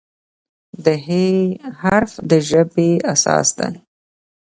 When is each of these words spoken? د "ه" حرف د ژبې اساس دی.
د 0.83 0.85
"ه" 1.05 1.23
حرف 1.81 2.11
د 2.29 2.31
ژبې 2.49 2.89
اساس 3.13 3.47
دی. 3.57 3.71